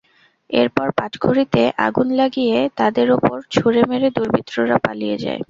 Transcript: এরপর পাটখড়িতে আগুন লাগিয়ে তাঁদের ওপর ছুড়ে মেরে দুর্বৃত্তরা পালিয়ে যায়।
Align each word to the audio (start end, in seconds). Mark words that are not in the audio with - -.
এরপর 0.49 0.87
পাটখড়িতে 0.97 1.61
আগুন 1.87 2.07
লাগিয়ে 2.19 2.57
তাঁদের 2.79 3.07
ওপর 3.17 3.35
ছুড়ে 3.51 3.81
মেরে 3.89 4.07
দুর্বৃত্তরা 4.15 4.77
পালিয়ে 4.85 5.17
যায়। 5.17 5.39